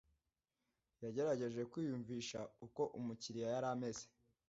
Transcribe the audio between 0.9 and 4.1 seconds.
Yagerageje kwiyumvisha uko umukiriya yari ameze.